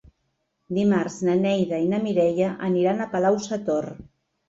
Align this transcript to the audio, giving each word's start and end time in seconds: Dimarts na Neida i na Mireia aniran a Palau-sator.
Dimarts 0.77 1.17
na 1.27 1.35
Neida 1.43 1.83
i 1.85 1.91
na 1.93 2.01
Mireia 2.09 2.51
aniran 2.73 3.07
a 3.07 3.11
Palau-sator. 3.15 3.93